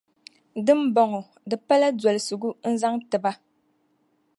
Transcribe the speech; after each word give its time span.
Di 0.65 0.73
ni 0.77 0.85
bɔŋɔ, 0.95 1.21
di 1.49 1.55
pala 1.67 1.87
dolsigu 2.01 2.49
n-zaŋ 2.71 2.95
tiba. 3.09 3.31